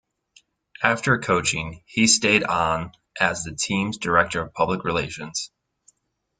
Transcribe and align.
After 0.81 1.19
coaching, 1.19 1.83
he 1.85 2.07
stayed 2.07 2.43
on 2.43 2.91
as 3.19 3.43
the 3.43 3.53
team's 3.53 3.99
Director 3.99 4.41
of 4.41 4.51
Public 4.51 4.83
Relations. 4.83 5.51